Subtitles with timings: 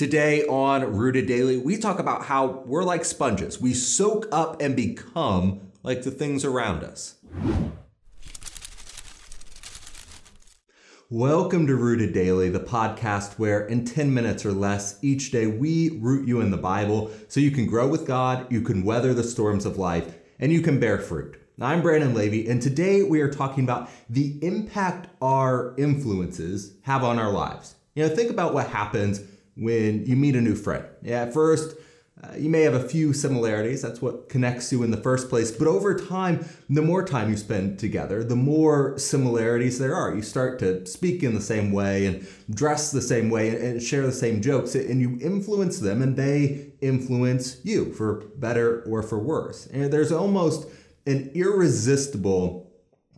[0.00, 3.60] Today on Rooted Daily, we talk about how we're like sponges.
[3.60, 7.16] We soak up and become like the things around us.
[11.10, 15.98] Welcome to Rooted Daily, the podcast where in 10 minutes or less each day we
[15.98, 19.22] root you in the Bible so you can grow with God, you can weather the
[19.22, 21.36] storms of life, and you can bear fruit.
[21.60, 27.18] I'm Brandon Levy, and today we are talking about the impact our influences have on
[27.18, 27.74] our lives.
[27.94, 29.20] You know, think about what happens
[29.60, 30.84] when you meet a new friend.
[31.02, 31.76] Yeah, at first,
[32.22, 33.82] uh, you may have a few similarities.
[33.82, 35.50] That's what connects you in the first place.
[35.50, 40.14] But over time, the more time you spend together, the more similarities there are.
[40.14, 44.06] You start to speak in the same way and dress the same way and share
[44.06, 49.18] the same jokes, and you influence them, and they influence you for better or for
[49.18, 49.66] worse.
[49.66, 50.68] And there's almost
[51.06, 52.70] an irresistible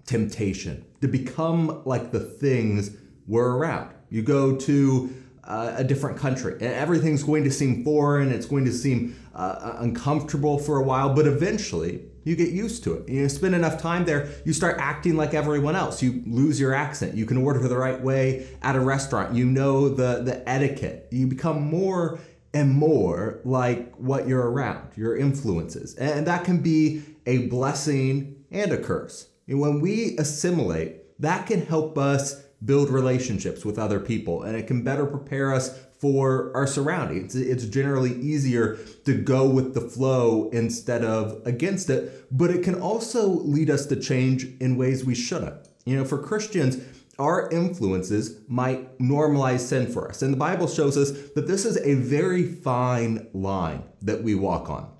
[0.06, 3.94] temptation to become like the things we're around.
[4.10, 5.12] You go to
[5.44, 6.52] uh, a different country.
[6.54, 11.14] And everything's going to seem foreign, it's going to seem uh, uncomfortable for a while,
[11.14, 13.08] but eventually you get used to it.
[13.08, 16.02] You spend enough time there, you start acting like everyone else.
[16.02, 17.14] You lose your accent.
[17.14, 19.34] You can order the right way at a restaurant.
[19.34, 21.08] You know the, the etiquette.
[21.10, 22.20] You become more
[22.54, 25.94] and more like what you're around, your influences.
[25.96, 29.28] And that can be a blessing and a curse.
[29.48, 34.66] And when we assimilate, that can help us build relationships with other people and it
[34.66, 37.36] can better prepare us for our surroundings.
[37.36, 42.74] It's generally easier to go with the flow instead of against it, but it can
[42.74, 45.68] also lead us to change in ways we shouldn't.
[45.84, 46.82] You know, for Christians,
[47.18, 50.22] our influences might normalize sin for us.
[50.22, 54.70] And the Bible shows us that this is a very fine line that we walk
[54.70, 54.90] on.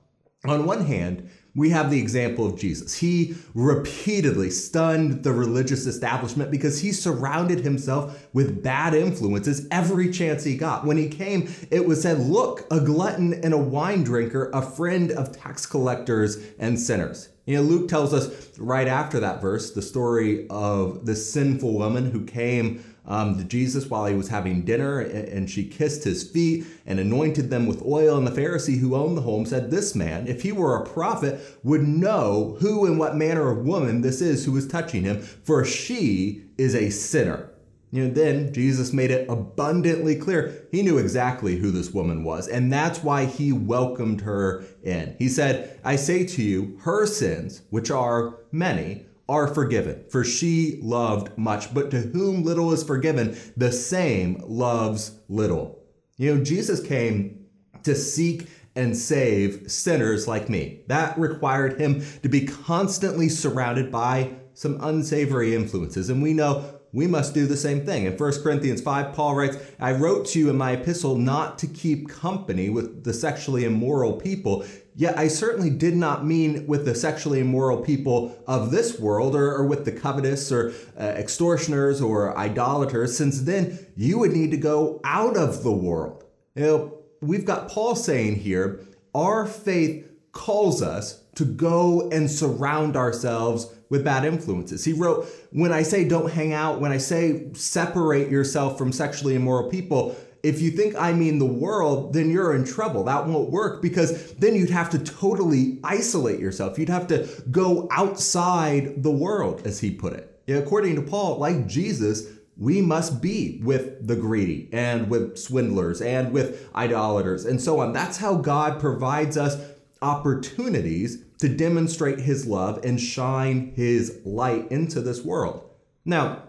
[0.45, 2.95] On one hand, we have the example of Jesus.
[2.95, 10.45] He repeatedly stunned the religious establishment because he surrounded himself with bad influences every chance
[10.45, 10.87] he got.
[10.87, 15.11] When he came, it was said, Look, a glutton and a wine drinker, a friend
[15.13, 17.29] of tax collectors and sinners.
[17.45, 22.11] You know, Luke tells us right after that verse the story of the sinful woman
[22.11, 27.01] who came um, Jesus while he was having dinner, and she kissed his feet and
[27.01, 28.17] anointed them with oil.
[28.17, 31.41] And the Pharisee who owned the home said, This man, if he were a prophet,
[31.63, 35.65] would know who and what manner of woman this is who is touching him, for
[35.65, 37.53] she is a sinner.
[37.91, 42.49] You know, then Jesus made it abundantly clear he knew exactly who this woman was,
[42.49, 45.15] and that's why he welcomed her in.
[45.19, 50.79] He said, I say to you, her sins, which are many, are forgiven, for she
[50.83, 51.73] loved much.
[51.73, 55.79] But to whom little is forgiven, the same loves little.
[56.17, 57.47] You know, Jesus came
[57.85, 60.83] to seek and save sinners like me.
[60.89, 66.11] That required him to be constantly surrounded by some unsavory influences.
[66.11, 68.05] And we know we must do the same thing.
[68.05, 71.67] In 1 Corinthians 5, Paul writes, I wrote to you in my epistle not to
[71.67, 76.95] keep company with the sexually immoral people, yet I certainly did not mean with the
[76.95, 82.37] sexually immoral people of this world or, or with the covetous or uh, extortioners or
[82.37, 86.25] idolaters, since then you would need to go out of the world.
[86.55, 88.81] You know, we've got Paul saying here,
[89.15, 94.85] our faith calls us to go and surround ourselves with bad influences.
[94.85, 99.35] He wrote, When I say don't hang out, when I say separate yourself from sexually
[99.35, 103.05] immoral people, if you think I mean the world, then you're in trouble.
[103.05, 106.79] That won't work because then you'd have to totally isolate yourself.
[106.79, 110.41] You'd have to go outside the world, as he put it.
[110.49, 112.27] According to Paul, like Jesus,
[112.57, 117.93] we must be with the greedy and with swindlers and with idolaters and so on.
[117.93, 119.57] That's how God provides us
[120.03, 125.69] opportunities to demonstrate his love and shine his light into this world.
[126.05, 126.43] Now,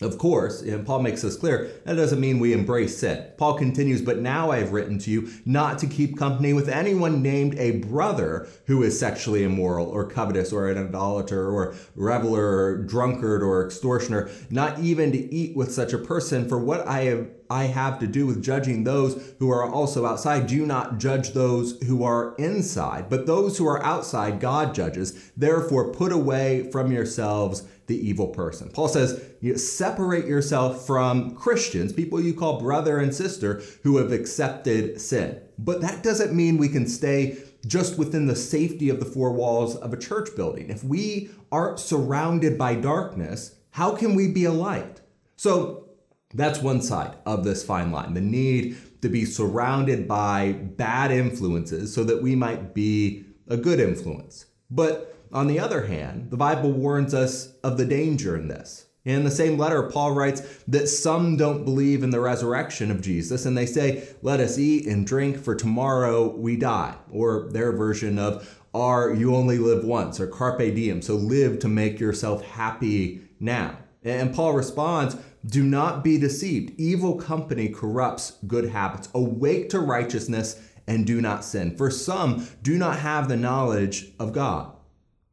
[0.00, 3.26] of course, and Paul makes this clear, that doesn't mean we embrace sin.
[3.36, 7.22] Paul continues, but now I have written to you not to keep company with anyone
[7.22, 12.78] named a brother who is sexually immoral or covetous or an idolater or reveler or
[12.78, 16.48] drunkard or extortioner, not even to eat with such a person.
[16.48, 20.46] For what I have I have to do with judging those who are also outside.
[20.46, 25.32] Do not judge those who are inside, but those who are outside, God judges.
[25.36, 28.70] Therefore, put away from yourselves the evil person.
[28.70, 34.12] Paul says, you separate yourself from Christians, people you call brother and sister, who have
[34.12, 35.42] accepted sin.
[35.58, 39.74] But that doesn't mean we can stay just within the safety of the four walls
[39.74, 40.70] of a church building.
[40.70, 45.00] If we aren't surrounded by darkness, how can we be a light?
[45.36, 45.88] So
[46.32, 51.92] that's one side of this fine line the need to be surrounded by bad influences
[51.92, 54.46] so that we might be a good influence.
[54.70, 58.86] But on the other hand, the Bible warns us of the danger in this.
[59.04, 63.46] In the same letter, Paul writes that some don't believe in the resurrection of Jesus
[63.46, 66.96] and they say, Let us eat and drink, for tomorrow we die.
[67.10, 71.68] Or their version of, Are you only live once, or Carpe diem, so live to
[71.68, 73.78] make yourself happy now.
[74.04, 75.16] And Paul responds,
[75.46, 76.78] Do not be deceived.
[76.78, 79.08] Evil company corrupts good habits.
[79.14, 81.76] Awake to righteousness and do not sin.
[81.76, 84.76] For some do not have the knowledge of God.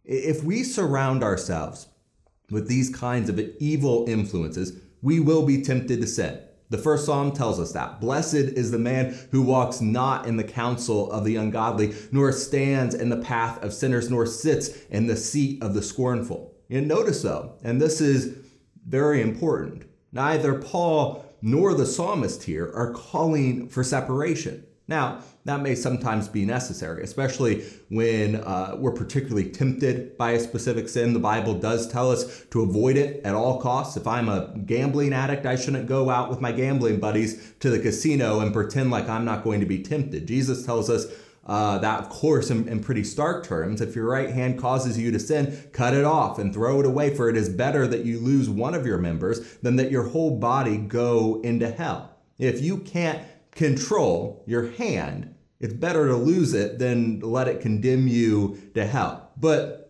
[0.07, 1.88] If we surround ourselves
[2.50, 6.39] with these kinds of evil influences, we will be tempted to sin.
[6.69, 8.00] The first psalm tells us that.
[8.00, 12.95] Blessed is the man who walks not in the counsel of the ungodly, nor stands
[12.95, 16.56] in the path of sinners, nor sits in the seat of the scornful.
[16.69, 18.38] And notice though, and this is
[18.88, 19.83] very important,
[20.13, 24.65] neither Paul nor the psalmist here are calling for separation.
[24.89, 30.87] Now, that may sometimes be necessary, especially when uh, we're particularly tempted by a specific
[30.87, 31.13] sin.
[31.13, 33.97] The Bible does tell us to avoid it at all costs.
[33.97, 37.79] If I'm a gambling addict, I shouldn't go out with my gambling buddies to the
[37.79, 40.25] casino and pretend like I'm not going to be tempted.
[40.25, 41.05] Jesus tells us
[41.45, 45.11] uh, that, of course, in, in, pretty stark terms, if your right hand causes you
[45.11, 48.19] to sin, cut it off and throw it away, for it is better that you
[48.19, 52.17] lose one of your members than that your whole body go into hell.
[52.37, 53.25] If you can't
[53.57, 59.31] control your hand, it's better to lose it than let it condemn you to hell.
[59.36, 59.83] But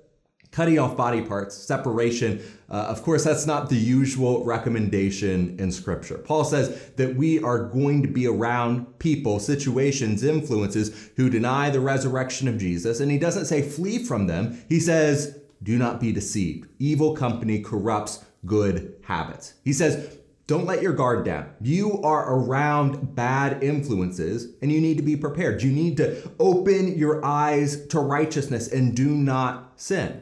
[0.52, 6.18] cutting off body parts, separation, uh, of course, that's not the usual recommendation in Scripture.
[6.18, 11.81] Paul says that we are going to be around people, situations, influences who deny the
[11.81, 13.02] resurrection of Jesus.
[13.02, 16.69] And he doesn't say flee from them, he says, do not be deceived.
[16.80, 19.56] Evil company corrupts good habits.
[19.64, 21.49] He says, don't let your guard down.
[21.59, 25.61] You are around bad influences and you need to be prepared.
[25.61, 30.21] You need to open your eyes to righteousness and do not sin.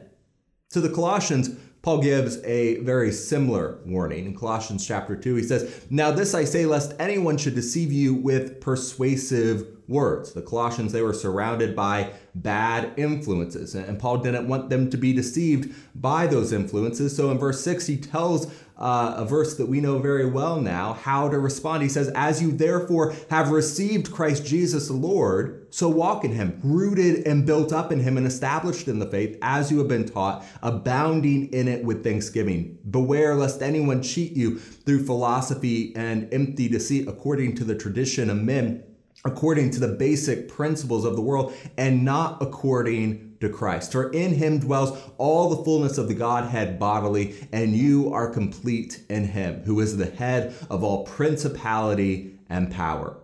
[0.70, 1.50] To the Colossians,
[1.82, 4.26] Paul gives a very similar warning.
[4.26, 8.12] In Colossians chapter 2, he says, Now this I say, lest anyone should deceive you
[8.12, 10.32] with persuasive words.
[10.32, 15.12] The Colossians, they were surrounded by bad influences, and Paul didn't want them to be
[15.12, 17.16] deceived by those influences.
[17.16, 20.92] So in verse 6, he tells uh, a verse that we know very well now,
[20.92, 21.82] how to respond.
[21.82, 26.60] He says, As you therefore have received Christ Jesus the Lord, so walk in him,
[26.62, 30.06] rooted and built up in him and established in the faith as you have been
[30.06, 32.78] taught, abounding in it with thanksgiving.
[32.90, 38.36] Beware lest anyone cheat you through philosophy and empty deceit according to the tradition of
[38.36, 38.82] men
[39.24, 43.92] according to the basic principles of the world and not according to Christ.
[43.92, 49.02] For in him dwells all the fullness of the Godhead bodily, and you are complete
[49.08, 53.18] in him, who is the head of all principality and power.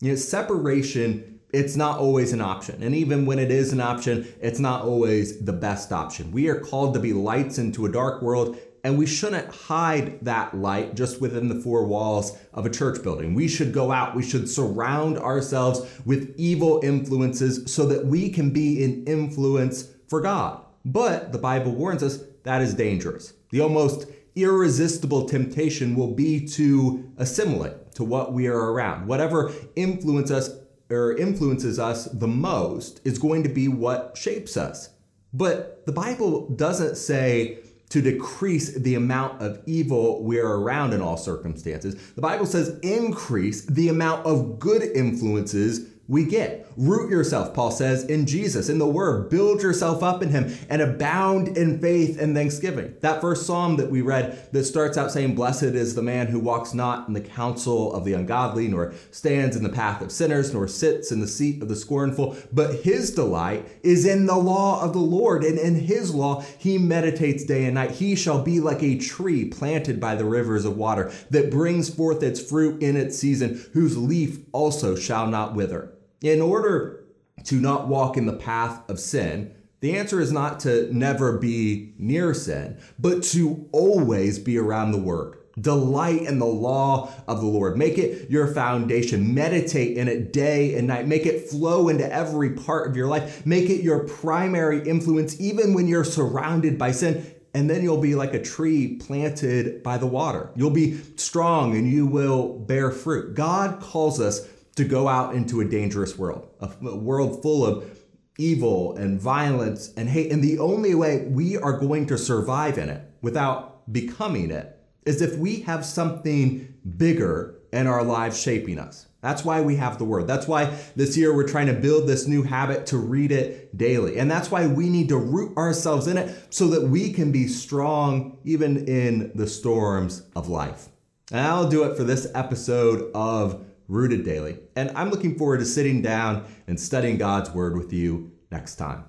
[0.00, 2.82] You know, separation, it's not always an option.
[2.82, 6.32] And even when it is an option, it's not always the best option.
[6.32, 10.56] We are called to be lights into a dark world and we shouldn't hide that
[10.56, 13.34] light just within the four walls of a church building.
[13.34, 18.50] We should go out, we should surround ourselves with evil influences so that we can
[18.50, 20.64] be an influence for God.
[20.84, 23.32] But the Bible warns us that is dangerous.
[23.50, 24.06] The almost
[24.36, 29.08] irresistible temptation will be to assimilate to what we are around.
[29.08, 30.50] Whatever influence us
[30.90, 34.90] or influences us the most is going to be what shapes us.
[35.32, 41.16] But the Bible doesn't say to decrease the amount of evil we're around in all
[41.16, 41.94] circumstances.
[42.14, 46.66] The Bible says increase the amount of good influences we get.
[46.76, 49.30] Root yourself, Paul says, in Jesus, in the Word.
[49.30, 52.94] Build yourself up in Him and abound in faith and thanksgiving.
[53.00, 56.38] That first psalm that we read that starts out saying, Blessed is the man who
[56.38, 60.52] walks not in the counsel of the ungodly, nor stands in the path of sinners,
[60.52, 64.82] nor sits in the seat of the scornful, but his delight is in the law
[64.82, 67.92] of the Lord, and in his law he meditates day and night.
[67.92, 72.22] He shall be like a tree planted by the rivers of water that brings forth
[72.22, 75.95] its fruit in its season, whose leaf also shall not wither.
[76.22, 77.04] In order
[77.44, 81.94] to not walk in the path of sin, the answer is not to never be
[81.98, 85.36] near sin, but to always be around the word.
[85.60, 87.78] Delight in the law of the Lord.
[87.78, 89.34] Make it your foundation.
[89.34, 91.06] Meditate in it day and night.
[91.06, 93.44] Make it flow into every part of your life.
[93.46, 97.34] Make it your primary influence, even when you're surrounded by sin.
[97.54, 100.50] And then you'll be like a tree planted by the water.
[100.56, 103.34] You'll be strong and you will bear fruit.
[103.34, 104.46] God calls us
[104.76, 107.98] to go out into a dangerous world, a, a world full of
[108.38, 110.30] evil and violence and hate.
[110.30, 115.22] And the only way we are going to survive in it without becoming it is
[115.22, 119.06] if we have something bigger in our lives shaping us.
[119.22, 120.26] That's why we have the Word.
[120.26, 124.18] That's why this year we're trying to build this new habit to read it daily.
[124.18, 127.48] And that's why we need to root ourselves in it so that we can be
[127.48, 130.88] strong even in the storms of life.
[131.32, 134.58] And I'll do it for this episode of Rooted Daily.
[134.74, 139.04] And I'm looking forward to sitting down and studying God's Word with you next time.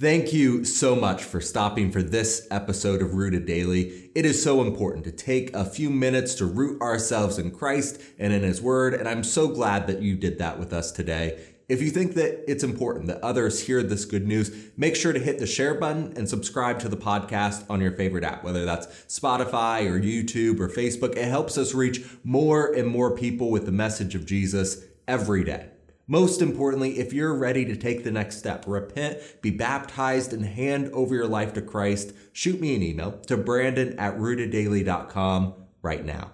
[0.00, 4.10] Thank you so much for stopping for this episode of Rooted Daily.
[4.14, 8.32] It is so important to take a few minutes to root ourselves in Christ and
[8.32, 11.40] in His Word, and I'm so glad that you did that with us today.
[11.68, 15.18] If you think that it's important that others hear this good news, make sure to
[15.18, 18.86] hit the share button and subscribe to the podcast on your favorite app, whether that's
[19.06, 21.14] Spotify or YouTube or Facebook.
[21.14, 25.68] It helps us reach more and more people with the message of Jesus every day.
[26.06, 30.90] Most importantly, if you're ready to take the next step, repent, be baptized, and hand
[30.94, 36.32] over your life to Christ, shoot me an email to brandon at rooteddaily.com right now.